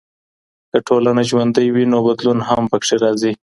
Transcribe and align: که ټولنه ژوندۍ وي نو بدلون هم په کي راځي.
که 0.71 0.77
ټولنه 0.87 1.21
ژوندۍ 1.29 1.67
وي 1.71 1.85
نو 1.91 1.99
بدلون 2.07 2.39
هم 2.49 2.63
په 2.71 2.77
کي 2.85 2.95
راځي. 3.03 3.31